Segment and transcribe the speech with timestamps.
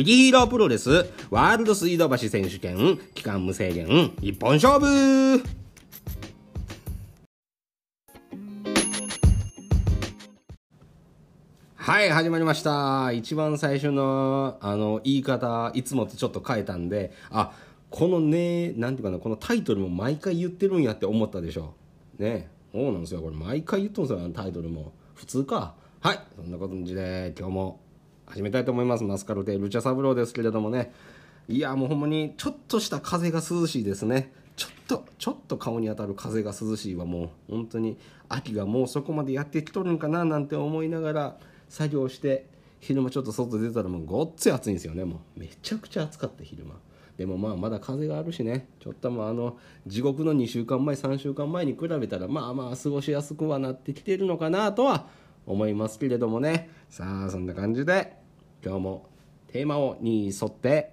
[0.00, 5.44] 雪ヒロプロレスワールド水道橋選手権期間無制限一本勝負
[11.76, 13.12] はい、始まりました。
[13.12, 17.52] 一番最初の、あの、言い方、いつもとちょっと変えたんで、あ、
[17.90, 21.74] このね、なんていうかな、このタイトルも毎回言ってるんやって思ったでしょ。
[22.18, 22.48] ね。
[22.72, 23.20] そうなんですよ。
[23.20, 24.92] これ毎回言ってるんすよ、タイトルも。
[25.14, 25.74] 普通か。
[26.00, 27.80] はい、そんな感じで、今日も
[28.30, 29.04] 始めたいと思います。
[29.04, 30.92] マスカルテルチャサブローですけれどもね。
[31.48, 34.32] いや、もうほんまに、ちょっとした風が涼しいですね。
[34.56, 37.98] ちょっと、ちょっと顔に当たる風が涼しいはもう、本当に、
[38.28, 41.38] 秋がもうそこまでやってきとるんかな、なんて思いながら、
[41.70, 42.46] 作業して
[42.80, 46.74] 昼間ちょっと外出たらもうごっつい暑いんですよねもうめちゃくちゃ暑かった昼間
[47.16, 55.06] でもまあまだ風があるしねちょっとまああの地獄の2週間前3週間前に比べたらまあまあ過ごしやすくはなってきてるのかなとは
[55.46, 58.19] 思いますけれどもねさあそんな感じで
[58.62, 59.06] 今日も
[59.46, 60.92] テーマをに沿って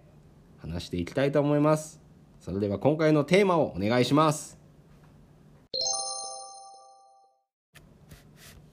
[0.60, 2.00] 話していきたいと思います。
[2.40, 4.58] それでは今回のテーマをお願いします。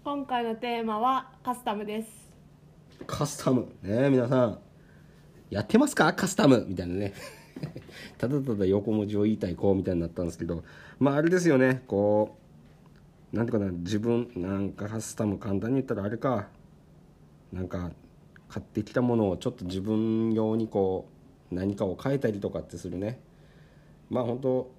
[0.05, 2.09] 今回のテーマはカスタムです。
[3.05, 3.67] カスタム。
[3.83, 4.59] ね皆さん。
[5.51, 6.13] やってますか？
[6.13, 6.65] カスタム。
[6.69, 7.15] みたいなね。
[8.17, 10.63] ただただ横文字を言いたい子みたいになったんですけど。
[11.01, 11.83] まああれですよね。
[11.89, 12.37] こ
[13.33, 13.73] うなんていうかな。
[13.73, 16.49] 自分なんかカスタム簡単に言ったらあれか。
[17.53, 17.91] なんか
[18.49, 21.09] 買ってきたものをちょっと自分用にこ
[21.53, 23.21] う何かを変えたりとかってするね。
[24.11, 24.71] まあ本当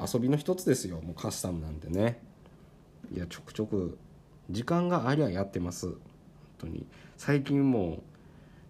[0.00, 1.00] 遊びの一つですよ。
[1.00, 2.20] もうカスタムなんてね。
[3.14, 3.98] いやちょくちょく
[4.50, 5.86] 時間がありゃやってます。
[5.86, 5.96] 本
[6.58, 6.86] 当に。
[7.16, 8.02] 最近も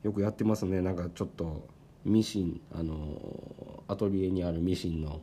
[0.02, 0.80] よくやってますね。
[0.80, 1.68] なんかちょっと
[2.04, 5.20] ミシンあのアトリエにあるミシンの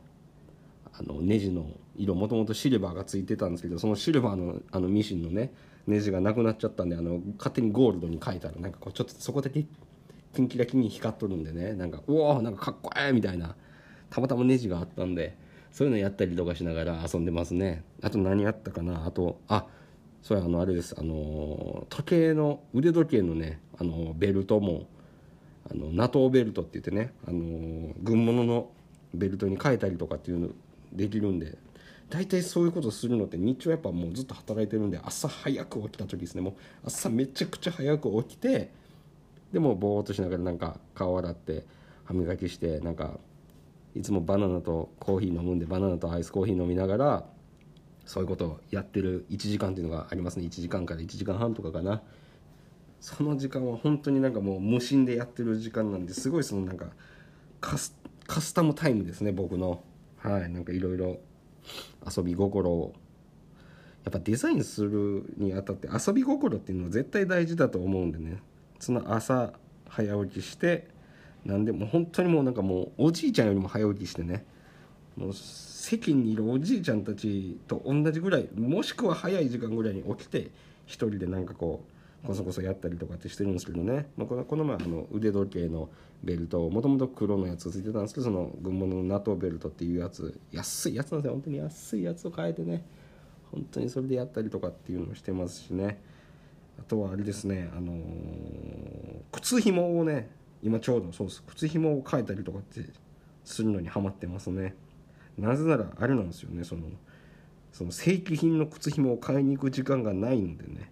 [0.92, 5.52] あのネジの色もともとシルバーがついてたんですけどそのシルバーのあのミシンのね
[5.88, 9.64] ネジがなくなっちゃったんであの勝手にゴールドに変えたらなんかこうちょっとそこだけ
[10.34, 11.72] キンキラキンに光っとるんでね。
[11.72, 13.56] なんかうおーなんかかっこええみたいな。
[14.10, 15.36] たまたまネジがあったんで
[15.72, 17.82] そういうのやったりとかしながら遊んでますね。
[18.02, 19.06] あと何やったかな。
[19.06, 19.66] あとあ
[20.22, 20.94] それあのあれです。
[20.98, 24.86] あの時計の腕時計のねあのベルトも
[25.70, 28.70] あの NATO ベルトって言ってねあの軍物の
[29.14, 30.48] ベルトに変えたりとかっていうの
[30.92, 31.56] できるんで
[32.10, 36.40] 大体そういうことするのって日中やっぱもうずっと働いてるんで朝早く起きた時ですね。
[36.40, 36.54] もう
[36.86, 38.70] 朝めちゃくちゃ早く起きて
[39.52, 41.64] でもぼーっとしながらなんか顔洗って
[42.04, 43.18] 歯磨きしてなんか
[43.94, 47.24] いつもバナナとコーヒー飲むんでバナナとアイスコーヒー飲みながら
[48.06, 50.46] そういうことをやってる1時間っていうのがありますね。
[50.46, 52.00] 1時間から1時間半とかかな。
[53.00, 56.86] その時間は本当になんかもう無心でやってる時間なんですごいそのなんか
[57.60, 57.94] カス
[58.54, 59.82] タムタイムですね僕の。
[60.16, 61.20] はいなんかいろいろ
[62.16, 62.94] 遊び心を。
[64.04, 68.42] やっぱデザインするにあたって遊び心っていうのは絶対大事だと思うんでね。
[68.78, 69.52] その朝
[69.88, 70.88] 早起きして
[71.44, 74.44] なんでも本当にもうなんかもうおじいちゃんよりも早起きしてね。
[75.16, 80.50] もう席にいるおじいちゃんたちと同じぐらいもしくは早い時間ぐらいに起きて
[80.86, 85.88] 一人でなんかこうこそこそやったりとかってしてるんですけどね、まあ、このこの前あの腕時計の
[86.22, 92.84] ベルトもともと黒のやつついてたんですけどその軍物の NATO ベルトっていうやつ安いやつなんですよ本当に安いやつを変えてね
[93.52, 96.00] 本当にそれでやったりとかっていうのをしてますしね。
[96.78, 98.48] あとはあれですねあのー
[99.32, 100.30] 靴ひもをね
[100.62, 102.80] 今ちょうどそうです靴ひもを変えたりとかって
[103.44, 104.74] するのにハマってますね。
[105.36, 106.82] なぜならあれなんですよねその
[107.72, 110.90] その正規品の靴ひもを買いに行く時間がないんでね。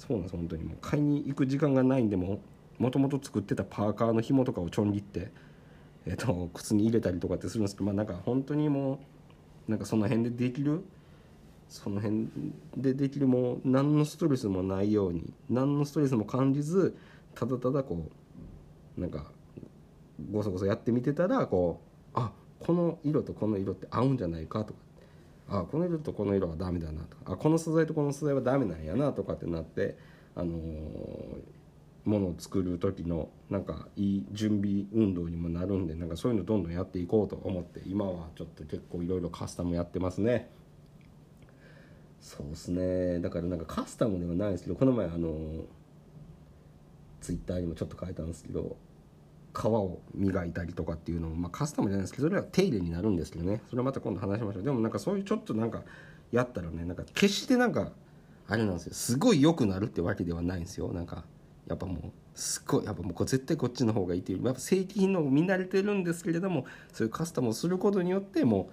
[0.00, 0.64] そうなんです本当に。
[0.64, 2.40] もう買いに行く時間がないんでも
[2.78, 5.30] もともと作ってたパーカーの紐とかをちょん切って、
[6.06, 8.98] えっと靴に入れたりとかってするんですけどまあなんか本当にも
[9.68, 10.82] うなんかその辺でできる
[11.68, 12.30] その辺
[12.78, 16.96] でできるもう何のストレスもないように何のストレスも感じず
[17.34, 18.08] ただただこ
[18.96, 19.30] うなんか
[20.32, 21.82] ごそごそやってみてたらこ
[22.14, 24.78] うあこの色とこの色って合うんじゃないかとか
[25.50, 27.16] あこの色とこの色はダメだなと。
[27.18, 29.98] かあこの素材とこの素材はダメなんやなとかってなって
[30.34, 31.60] あのー
[32.04, 40.50] ものを作る時のなんかいい準備運動にもなるんでなんかそういうのどんどんやっていこうと思って今はちょっと結構いろいろカスタムやってますね。
[42.20, 43.20] そうですね。
[43.20, 45.64] だからなんかカスタムではないですけどこの前あの
[47.20, 48.76] ツイッターにもちょっと書いたんですけど
[49.52, 53.62] 皮を磨いたりとかっていうのも、まあ、カスタムじゃないですけどそれは手入れになるんですけどね。
[53.68, 54.62] それはまた今度話しましょう。
[54.62, 55.82] でもなんかそういうちょっとなんか
[56.32, 57.92] やったらねなんか決してなんか
[58.48, 58.94] あれなんですよ。
[58.94, 60.92] すごい良くなるってわけではないんですよ。
[60.92, 61.24] なんか
[61.66, 64.44] やっぱもうすごいやっぱもうこれ絶対こっちの方がいいっていう。
[64.44, 68.70] やっぱ正規品の見慣れてるんですけれどもそういうカスタムをすることによっても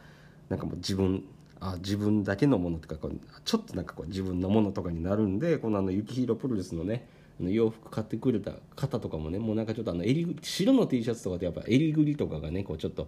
[0.49, 1.23] うなんかもう自分
[1.59, 7.07] あ自分だけのものとかこうちょっとなんかこう自分のものとかになるんでこのあの雪広プロレスのね
[7.39, 13.07] 洋服買ってくれた方とかもねもうなんかちょっとあの襟白の T シャツとかってやっぱ襟ぐりとかがねこうちょっと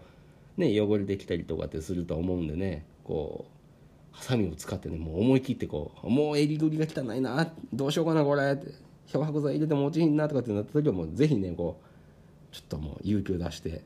[0.57, 8.73] ね汚れてきたりとかってすると思うんでねこうハサミを使ってねもう思い切ってこうもう襟ぐりが汚いなどうしようかなこれって
[9.07, 11.79] 漂白剤入れても落ちひんなとかってなった時はもうぜひねこ
[12.51, 13.81] うちょっともう勇気を出して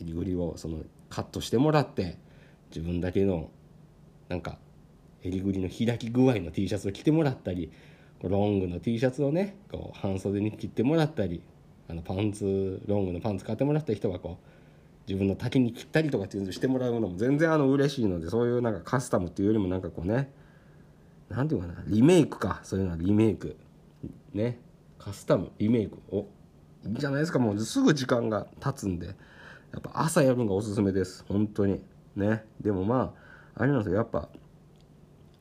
[0.00, 2.18] 襟ぐりをそのカットしてもらって
[2.70, 3.50] 自分だけの
[4.28, 4.58] なんか
[5.22, 7.72] 襟ぐりの開き具合の T シャツを着てもらったり
[8.22, 11.42] ロングの T シャツをねこう半袖に切ってもらったり
[11.88, 14.48] あのパンツロングのパンツ買ってもらった人がこう
[15.08, 20.30] 自分の丈に切ったりとかっていうのをしてもらうのも全然あの嬉しいのでそういうなんかカスタムっていうよりもなんかこうね
[21.28, 23.56] なんていうかなリメイクかそういうのはリメイク。
[24.32, 24.58] ね
[24.98, 25.98] カスタムリメイク。
[26.10, 26.26] お
[26.86, 27.38] いいじゃないですか。
[27.38, 29.12] もうすぐ時間が経つんでや
[29.78, 31.24] っぱ朝やるのがおすすめです。
[31.28, 31.82] 本当に。
[32.16, 32.44] ね。
[32.60, 33.14] でもま
[33.56, 33.96] ああれなんですよ。
[33.96, 34.28] やっぱ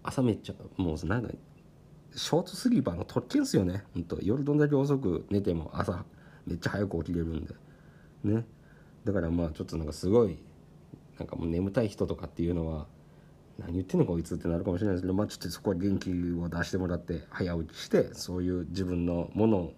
[0.04, 1.30] 朝めっちゃもうなんか
[2.18, 3.84] ショートスリーパーの特権っすよね。
[3.94, 4.20] 本当。
[4.22, 6.04] 夜どんだけ遅く寝ても朝
[6.48, 7.54] めっちゃ早く起きれるんで。
[8.24, 8.46] ね。
[9.06, 10.38] だからまあちょっとなんかすごい
[11.20, 12.88] なんかもう眠たい人とかっていうのは
[13.60, 19.74] 何言ってんのこいつってなるかもしれないですけどまあちょっとそこは元気を出してもらって早起きしてそういう自分のものを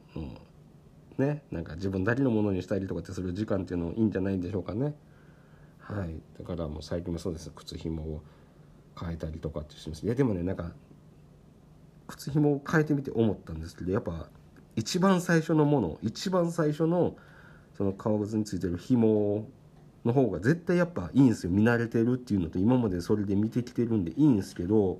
[1.18, 4.96] ねなんか自分だけのものにしたりとかってする時間っていうのいいんじゃないんでしょうかね。
[5.80, 6.22] はい。
[6.40, 7.52] だからもう最近もそうです。
[7.56, 8.22] 靴ひもを
[9.00, 10.06] 変えたりとかってしてます。
[10.06, 10.72] いやでもねなんか
[12.10, 14.28] 靴ひもを変えてみて思ったんですけどやっぱ
[14.76, 17.16] 一番最初のもの一番最初の
[17.78, 19.48] その革靴についてる紐
[20.06, 21.52] の方が絶対やっぱいいんですよ。
[21.52, 25.00] 見慣れてるっていうのと今までそれで見てきてるんでいいんですけど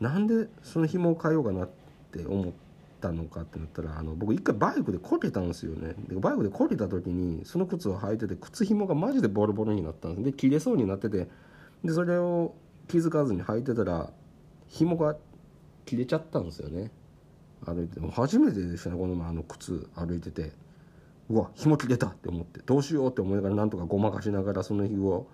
[0.00, 1.68] なんでその紐を変えようかなっ
[2.12, 2.52] て思っ
[3.00, 5.94] たのかってなったらあの僕一回バイクでこけたんですよね。
[6.08, 11.28] でバイクでこけた時にその靴を履いてて靴紐がマジでボロボロになったんですで切れそうになってて。
[11.84, 12.54] でそれを
[12.88, 14.10] 気づかずに履いてたら
[14.68, 15.16] 紐が
[15.84, 16.90] 切れちゃったんですよね。
[17.64, 20.52] 歩いて初めてでしたねこの前あの靴歩いてて。
[21.30, 22.60] うわ紐切れたって思って。
[22.66, 25.28] どうしようって思いながらなんとかごまかしながらその日を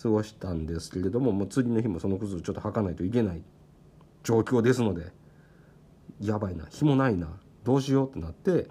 [0.00, 3.42] 過ごしたんですけれどももう次の日もその靴をちょっと履かないといけない
[4.22, 5.12] 状況ですので
[6.20, 7.28] やばいな紐ないな
[7.64, 8.68] どうしようってなって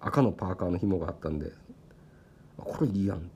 [0.00, 1.52] 赤のパーカーの紐があったんで
[2.56, 3.28] これいいやんって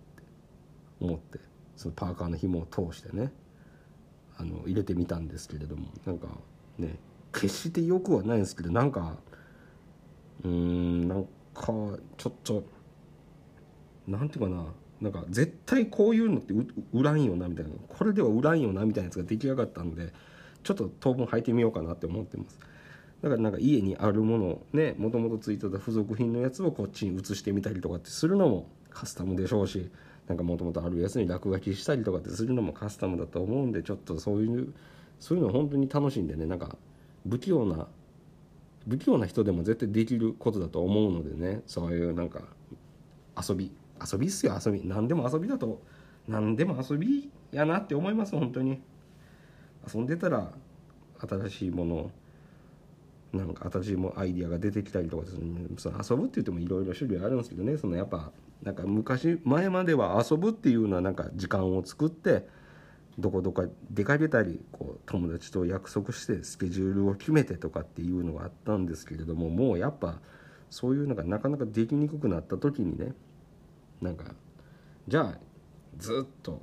[1.00, 1.38] 思って
[1.76, 3.32] そのパーカーの紐を通してね
[4.36, 6.28] あの入れてみたんですけれどもなんか
[6.78, 6.98] ね
[7.32, 9.16] 決してよくはないんですけどなんか
[10.44, 11.28] うーんなんか
[12.16, 12.64] ちょっと
[14.06, 14.64] なんていうかな。
[15.00, 16.52] なんか絶対こういうのって
[16.92, 17.70] 売らんよなみたいな。
[17.88, 20.12] これでは売らんよなみたいなやつが出来上がったんで
[20.62, 22.58] ちょっと当分履いてみようかなって思ってます。
[23.22, 29.90] だからなんか家にあるものねもともとついてた付属品のやつをこっちに移してみたりとかってするのもカスタムでしょうし
[30.26, 34.74] なんかもともとあるやつに落書きしたりとかってするのもカスタムだと思うんでちょっとそういう
[35.18, 36.76] そういうの本当に楽しいんでねなんか
[37.26, 37.88] 不器用な
[38.88, 41.62] 不器用な人でも絶対できることだと思うのでね。
[41.66, 42.42] そういうなんか
[43.36, 43.72] 遊び。
[44.12, 44.86] 遊びっすよ遊び。
[44.86, 45.82] 何でも遊びだと
[46.26, 48.80] 何でも遊びやなって思います本当に。
[49.92, 50.50] 遊んでたら
[51.18, 52.10] 新しいもの
[53.32, 57.76] なんか新しいもアイディアが出てきたりとかですねその遊ぶって言ってもいろいろ種類あるんですけどね。
[57.76, 58.32] そのやっぱ
[58.62, 62.46] なんか昔前までは遊ぶっていうのはなんか時間を作って
[63.20, 70.20] どこどこ出かけたりこう友達と約束してスケジュールを決めてとかっていうのがあったんですけれどももうやっぱ
[70.70, 73.12] そういうのがなかなかできにくくなった時にね
[74.00, 74.34] なんか
[75.06, 75.38] じゃあ
[75.98, 76.62] ずっと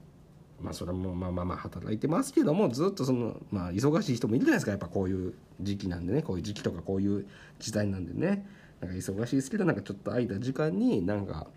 [0.60, 4.72] まあそれもまあまあまあ働いてますけどもずっとそのまあ忙しい人もいるじゃないですか。
[4.72, 7.28] やっぱこういう時期なんでねこういう時期とかこういう
[7.60, 8.48] 時代なんでね。
[8.80, 11.48] なんか忙しいですけどなんかちょっと空いた時間になんか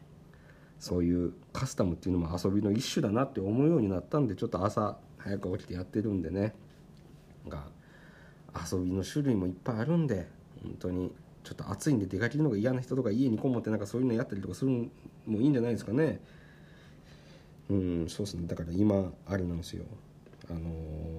[0.81, 6.55] そういうカスタムっていうのも遊びの一種だなって思うようになったんでちょっと朝早く起きてやってるんでね。
[7.45, 7.69] なんか
[8.73, 10.27] 遊びの種類もいっぱいあるんで
[10.63, 11.13] 本当に
[11.45, 14.87] ちょっと暑いんで出かけるのが嫌な人とか家にこもってなんかそういうのやったりとかするの
[15.27, 16.21] もいいんじゃないですかね。
[17.69, 18.47] うんそうですね。
[18.47, 19.85] だから今あれなんですよ。
[20.49, 20.61] あの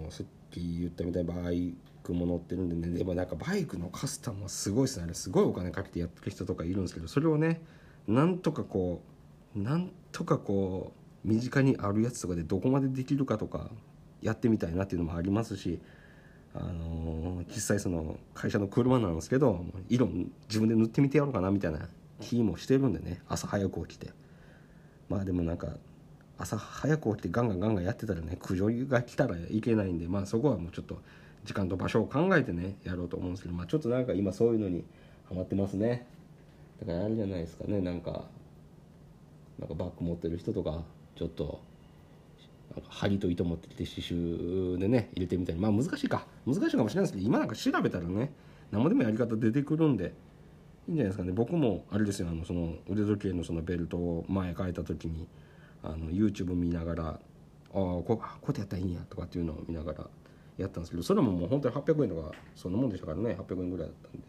[0.10, 2.98] ー、さっき言ったみたいにバイクも乗ってるんでね。
[2.98, 5.04] でもなんかバイクのカスタムはすごいですね。
[5.04, 7.62] あれすごいお金かけてやってる人とかいるんですけどそれをね
[8.08, 9.11] なんとかこう
[9.56, 10.94] なんとかこ
[11.26, 13.70] う身近にあるやつとかでどこまでできるかとか
[14.22, 15.80] やってみたいなっていうのもありますし
[16.54, 20.08] あのー、実際その会社の車なんですけど色
[20.50, 21.80] 自分で塗ってみてやろうかなみたいな
[22.20, 24.12] 気もしてるんでね朝早く起きて。
[25.12, 25.68] まあでもなんか
[26.38, 31.02] 朝早く起きてガンガンガンガンやってたらね苦情が来たらいけないんでまあそこはもうちょっと
[31.44, 34.86] 時間と場所を考えてねやろうと思うんですけどまあちょっとなんか今そういうのに
[35.28, 36.08] ハマってますね。
[36.80, 38.24] だからあれじゃないですかねなんか
[39.62, 40.84] なんかバッグ持ってる人とか
[41.16, 41.62] ちょっと
[42.76, 45.60] なんか針と糸持ってきて刺繍でね入れてみたり。
[45.60, 46.26] まあ難しいか。
[46.46, 48.32] 難しいかもしれないですけど今なんか調べたらね
[48.72, 50.14] 生でもやり方出てくるんで
[50.88, 51.32] いいんじゃないですかね。
[51.32, 52.30] 僕もあれですよ。
[52.30, 55.28] あのその腕時計のそのベルトを前変えた時に
[55.84, 57.20] あの YouTube 見ながらああ
[57.74, 60.08] ここうやってやったらいいんやとかっていうのを見ながら
[60.58, 63.38] やったんですけどそれももう本当に800円とかそんなもんでしたからね。
[63.38, 64.28] 800円ぐらいだったんで、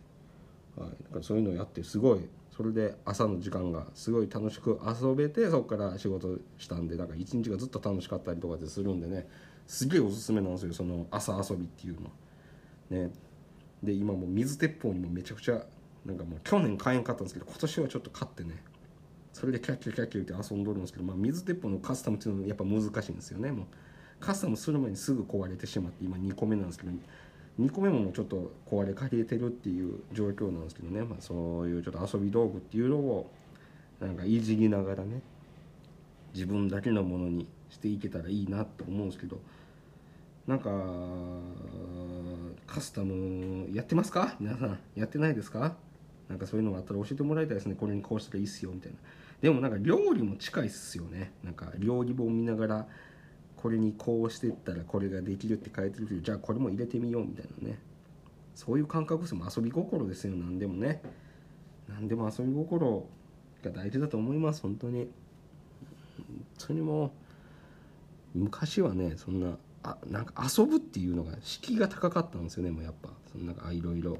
[0.80, 9.26] はい、だからそういうのをやってすごいそれで朝の時間がすごい楽しく遊べてそこから仕事したんでなんか一日がずっと楽しかったりとかでするんでね
[9.66, 12.10] すげえおすすめなんですよその朝遊びっていうの。
[12.90, 13.10] ね。
[13.82, 15.64] で今もう水鉄砲にもめちゃくちゃ
[16.04, 18.62] なんかもう去年買えんかったんですけど今年はちょっと買ってね。
[19.32, 23.66] それでキャッキャキャッキャ言って遊んどるんですけど、まあ、水鉄砲のカスタムっていうのはやっぱ難しいんですよねもう。
[24.20, 26.92] カスタムする前にすぐ壊れてしまって今2個目なんですけど
[27.60, 33.30] 2個目ももちょっと壊れかけてるっていう状況なんですけどね、まあ、そういうちょっと遊び道具っていうのを
[34.00, 35.20] なんかいじりながらね
[36.34, 39.40] 自分だけのものにしていけたらいいなと思うんですけど。
[40.44, 40.70] なんか
[42.66, 44.34] カスタムやってますか？
[44.40, 45.76] 皆さんやってないですか？
[46.28, 47.76] なんかそういうのがあったら教えてもらいたいですね。
[47.78, 48.98] これにこうしたらいいっすよみたいな。
[49.40, 51.30] でもなんか料理も近いっすよね。
[51.44, 52.88] なんか料理本見ながら
[53.62, 57.78] これにこうしてったらこれができるって書いてるけどじゃあこれも入れてみようみたいなね。
[58.56, 60.34] そういう感覚ですも遊び心ですよ。
[60.34, 61.00] 何でもね。
[61.88, 63.06] 何でも遊び心
[63.62, 64.98] が大事だと思います本当に。
[64.98, 65.06] 本
[66.58, 67.14] 当にも
[68.34, 73.10] う昔はねそんなあなんか遊ぶっていうのが敷居が高かったんですよねもうやっぱ。
[73.30, 74.18] そのなんかいろいろ。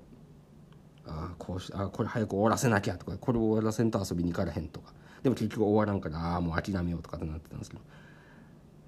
[1.04, 4.92] ああこうしあこれ早く終わらせなきゃとかこれ終わらせんと遊びに行かれへんとか。
[5.25, 7.82] でも結局終わらんからああもう諦めようとかってなってたんですけど。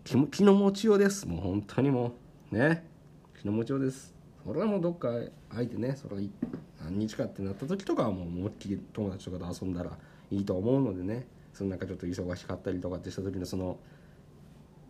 [0.05, 1.27] 気気の持ちようです。
[1.27, 2.13] もう本当にも
[2.53, 2.55] う。
[2.55, 2.85] ね。
[3.41, 4.15] 気の持ちようです。
[4.45, 5.09] それはもうどっか
[5.49, 6.17] 空いてねそれ
[6.83, 9.97] 何日かってなった時とかはもう思いっきり友達とかと遊んだら
[10.31, 11.27] いいと思うのでね。
[11.55, 13.79] そのなんかちょっと忙しかったりとかってした時のその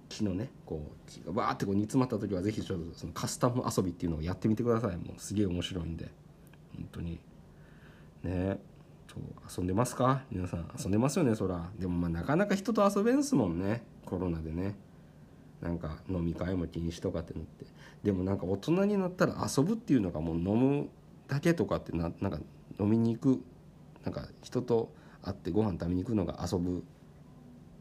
[0.09, 4.97] 木のねこう木がわーってこう煮詰まった時はぜひちょっとそのカスタム遊びっていうのをやってみてください。
[4.97, 6.11] もうすげえ面白いんで。
[6.75, 7.21] 本当に。
[8.25, 8.59] ね。
[9.07, 10.23] そう遊んでますか？
[10.33, 11.37] 皆さん遊んでますよね？
[11.37, 11.71] そら。
[11.79, 13.85] でもまあなかなか人と遊べんすもんね。
[14.05, 14.75] コロナでね。
[15.61, 17.67] なんか飲み会も禁止とかってなって。
[18.03, 20.89] でもなんか大人になったら遊ぶっていうのがもう飲む
[21.29, 22.39] だけとかってななんか
[22.79, 23.43] 飲みに行く
[24.05, 24.93] なんか人と
[25.23, 26.85] 会ってご飯食べに行くのが遊ぶ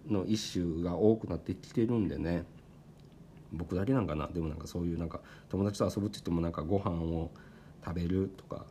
[0.09, 2.45] の一種が多くなってきてるんでね。
[3.51, 4.27] 僕だけなんかな。
[4.27, 7.29] でもなんかそういうなんか友達と遊ぶって言ってもなんかご飯を
[7.85, 8.65] 食べるとか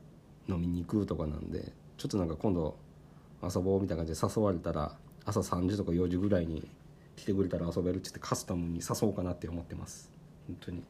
[0.49, 2.77] 飲みに行くとかなんでちょっとなんか今度
[3.43, 6.69] 遊ぼうみたいな感じで誘われたら朝3時とか4時ぐらいに
[7.17, 10.11] 来てくれたら遊べるって言ってカスタムに誘おうかなって思ってます。
[10.47, 10.83] 本当に。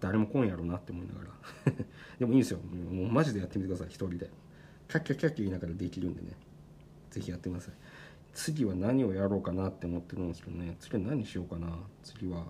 [0.00, 1.30] 誰も来んやろうなって思いながら。
[2.18, 2.58] でもいいんですよ。
[2.58, 3.88] もうマジでやってみてください。
[3.88, 4.30] 一人で。
[4.88, 6.32] キャッキャキャッキャ言いながらできるんでね。
[7.10, 7.74] ぜひやってください。
[8.32, 10.76] 次は何をやろうかなって思ってるんですけどね。
[10.80, 11.78] 次は何しようかな。
[12.02, 12.46] 次は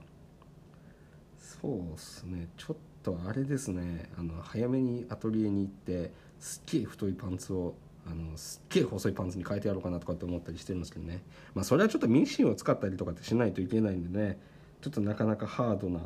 [1.38, 2.49] そうっすね。
[2.56, 4.10] ちょっとあれですね。
[4.16, 7.75] あの早めにアトリエに行ってすっげえ太いパンツを
[8.07, 11.23] あのすっげえ細いパンツに変えてやろうかなとかって思ったりしてるんですけどね。
[11.54, 14.38] まあそれはちょっとミシンを使ったりとかってしないといけないんでね
[14.80, 16.00] ちょっとなかなかハードな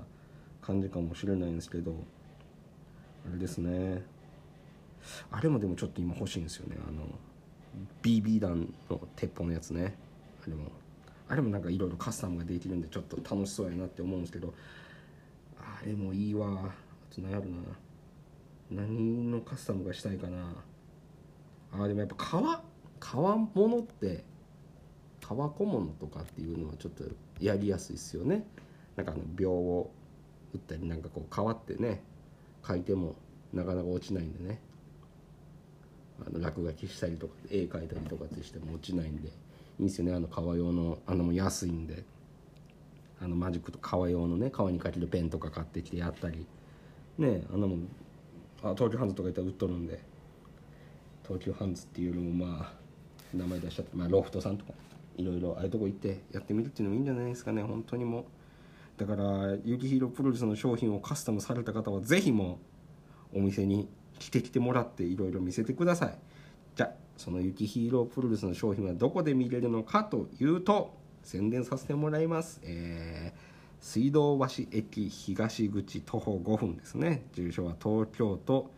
[0.60, 1.94] 感じかもしれないんですけど
[3.28, 4.02] あれですね。
[5.30, 6.76] あれもでもちょっと今欲しいんですよね。
[6.86, 7.06] あの
[8.02, 9.94] BB 弾の鉄砲のやつね。
[10.42, 10.70] あれも。
[11.26, 14.52] あれもなんかいろいろカスタムができるんでちょっと楽しそうやなって思うんですけど
[15.58, 16.70] あれもいいわ。
[16.70, 17.56] あと何やるな。
[18.70, 20.54] 何のカスタムがしたいかな。
[21.78, 22.62] あでもやっぱ革
[23.00, 24.24] 革物って
[25.20, 27.04] 革小物とかっていうのはちょっと
[27.40, 28.46] やりやすいですよね。
[28.96, 29.90] なんかあの秒を
[30.52, 32.02] 打ったりなんかこう革ってね
[32.66, 33.16] 書いても
[33.52, 34.60] なかなか落ちないんでね。
[36.24, 39.30] あの落書きしたりとか絵描いたりとかってしても落ちないんでい
[39.80, 40.14] いんですよね。
[40.14, 42.04] あの革用のあのも安いんで。
[43.20, 46.46] あのマジックと革用のね革に描けるペンとか買ってきてやったり。
[47.18, 47.76] ねあのも
[48.62, 50.13] あ東京ハンズとか言ったら売っとるんで。
[51.26, 52.72] 東急ハンズっていうのもまあ
[53.34, 54.72] 名前出しちゃって、まあ、ロフトさんとか
[55.16, 58.26] いろいろああいうとこ行ってやってみるっていうのもいいんじゃないですかね本当にも
[58.96, 62.58] だからユキヒロプロレスの商品をカスタムされた方はぜひも
[63.32, 63.88] うお店に
[64.18, 66.18] 来てきてもらっていろいろ見せてください。
[66.76, 73.54] じゃあそのユキヒーロープロレスの商品はどこで見れるのかというと宣伝させてもらいます、えー
[73.84, 77.26] 水道橋駅東口徒歩5分ですね。
[77.34, 78.70] 住所は東京都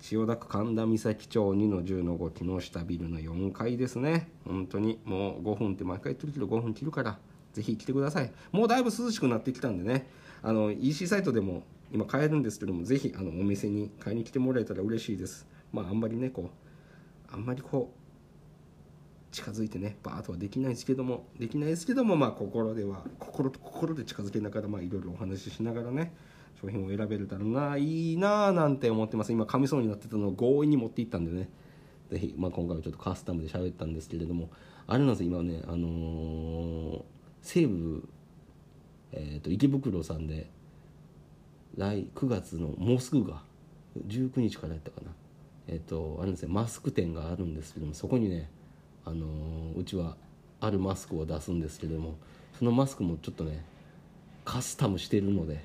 [0.00, 4.30] 千代田区神田岬町2の10の5木下ビルの4階ですね。
[4.44, 7.18] 本当にもう5分って毎回言ってるけど5分切るから
[7.52, 8.32] ぜひ来てください。
[8.52, 10.08] もうだいぶ涼しくなってきたんでね。
[10.42, 15.46] あの EC サイトでも今買えるんですけどもぜひあのお店に買いに来てもらえたら嬉しいです。
[15.72, 18.06] まああんまりねこうあんまりこう
[19.32, 26.14] 近づいてねバーッとはできないですけどもできないですけどもまあ心では心と心で近づけながらまあいろいろお話ししながらね
[26.60, 29.32] 商品を選べれたらないいななんて思ってます。
[29.32, 31.48] 今噛みそうになってたのを強引に持っていったんでね。
[32.10, 34.50] ぜひ、まあ、今回はちょっとカスタムで喋ったんですけれども。
[34.88, 37.02] あれなんですよ今ねあのー
[37.42, 38.08] 西武、
[39.12, 40.50] えー、と池袋さんで
[41.76, 43.42] 来9月のもうすぐが
[44.08, 45.12] 19日からやったかな。
[45.68, 48.50] えっ、とあれですねマスク店があるんですけどもそこにね
[49.04, 50.16] あのーうちは
[50.60, 52.16] あるマスクを出すんですけども
[52.58, 53.64] そのマスクもちょっとね
[54.44, 55.64] カスタムしてるので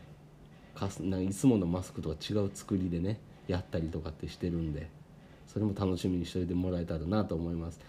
[0.82, 4.90] かすないつものマスクとは違う作りでねやったりとかってしてるんで
[5.46, 7.80] それも楽しみにしておいてもらえたらなと思います。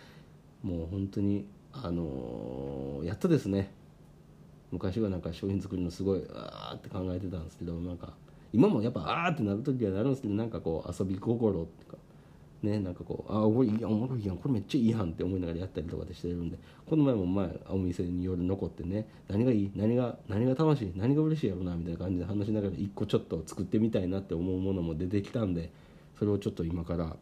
[0.63, 3.71] もう本当にあのーやっとですね
[4.71, 8.13] 昔はなんか商品作りのすごいあーって考えてたんですけどなんか
[8.53, 11.97] 今もやっぱあーってなる時はなるんですけどなんかこう遊び心っていうか
[12.63, 25.71] ねなんかこうあーこれいやおもろいやんこれめっちゃいいやんって思いながらやったりとかでしてるんでこの前も前お店に夜残ってね何がいい何が何が楽しい何が嬉しいやろなみたいな感じで話しながら一個ちょっと作ってみたいなって思うものも出てきたんで
[26.19, 27.17] それをちょっと今から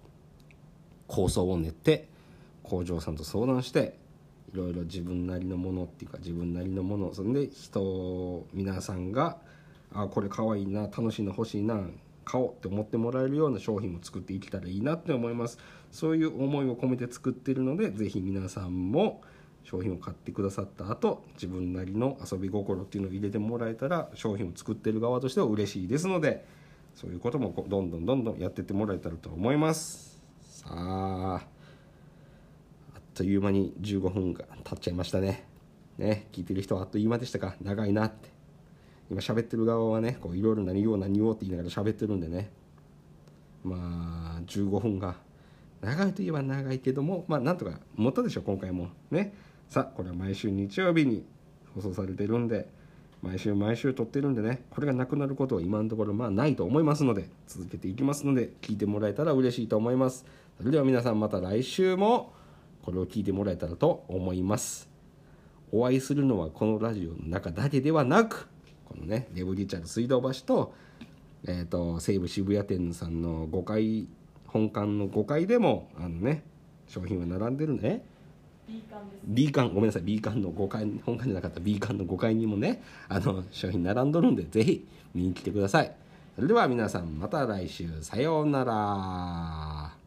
[1.06, 2.06] 構想を練って
[2.62, 3.98] 工場さんと相談して
[4.52, 9.38] いろいろ自分なりのものっていうか自分なりのものそんで人皆さんが
[9.92, 11.80] あこれかわいいな楽しいの欲しいな
[12.30, 15.58] 買おうって思ってもらえるような商品も作っていけたらいいなって思います。
[15.90, 19.22] そういう思いを込めて作ってるのでぜひ皆さんも
[19.64, 26.46] 商品を買ってくださった後自分なりの遊び心っていうのを入れてもらえたら商品を作ってる側としては嬉しいですので
[26.94, 30.22] そういうこともどんどんどんどんやってってもらえたらと思います。
[30.44, 31.42] さあ
[32.94, 35.46] あっという間に15分が経っちゃいましたね。
[35.98, 37.56] ね聞いてる人はあっという間でしたか？
[37.60, 38.39] 長いなって。
[39.10, 42.50] 今喋ってる側はねこういろいろ何言おう何言おうって言いながら喋ってるんでね。
[43.64, 45.16] まあ15分が
[45.82, 48.88] 長いといえば長いけどもまあなんとか持ったでしょ今回も。
[49.10, 49.34] ね。
[49.68, 51.24] さあこれは毎週日曜日に
[51.74, 52.68] 放送されてるんで
[53.22, 54.64] 毎週毎週撮ってるんでね。
[54.70, 60.24] これがなくなることは今のところまあないと思いますので続けていきますので聞いてもらえたら嬉しいと思います。
[60.58, 62.32] それでは皆さんまた来週も
[62.82, 64.88] これを聞いてもらえたらと思います。
[65.72, 68.48] お会いするのはこのラジオの中だけではなく
[68.90, 70.74] このねレブリチャーズ水道橋と,、
[71.46, 74.08] えー、と西武渋谷店さんの5階
[74.46, 76.42] 本館の5階でもあのね
[76.88, 78.04] 商品は並んでるね。
[79.24, 85.92] B 館ごめんなさい B 館の5階本館じゃなかった B 館の5階にもねあの商品並んどるんでぜひ見に来てください。
[86.36, 88.02] それでは皆さんまた来週。
[88.02, 89.99] さようなら